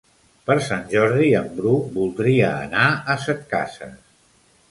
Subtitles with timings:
[0.45, 3.95] Per Sant Jordi en Bru voldria anar a Setcases.